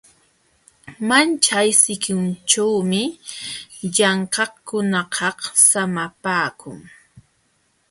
[1.07, 3.03] Maćhay sikinćhuumi
[3.95, 5.39] llamkaqkunakaq
[5.69, 6.79] samapaakun.